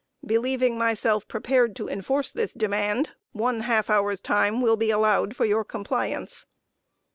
Believing 0.25 0.79
myself 0.79 1.27
prepared 1.27 1.75
to 1.75 1.87
enforce 1.87 2.31
this 2.31 2.53
demand, 2.53 3.11
one 3.33 3.59
half 3.59 3.87
hour's 3.87 4.19
time 4.19 4.59
will 4.59 4.75
be 4.75 4.89
allowed 4.89 5.35
for 5.35 5.45
your 5.45 5.63
compliance." 5.63 6.47